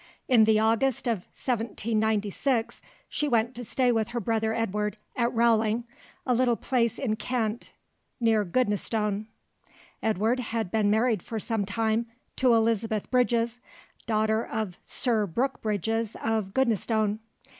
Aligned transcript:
In 0.27 0.45
the 0.45 0.57
August 0.57 1.05
of 1.05 1.25
1796 1.37 2.81
she 3.07 3.27
went 3.27 3.53
to 3.53 3.63
stay 3.63 3.91
with 3.91 4.07
her 4.07 4.19
brother 4.19 4.51
Edward, 4.51 4.97
at 5.15 5.31
Rowling, 5.31 5.83
a 6.25 6.33
little 6.33 6.55
place 6.55 6.97
in 6.97 7.17
Kent, 7.17 7.71
near 8.19 8.43
Goodnestone. 8.43 9.27
Edward 10.01 10.39
had 10.39 10.71
been 10.71 10.89
married 10.89 11.21
for 11.21 11.39
some 11.39 11.67
time 11.67 12.07
to 12.37 12.51
Elizabeth 12.55 13.11
Bridges, 13.11 13.59
daughter 14.07 14.43
of 14.43 14.75
Sir 14.81 15.27
Brook 15.27 15.61
Bridges 15.61 16.15
of 16.19 16.51
Goodnestone. 16.55 17.19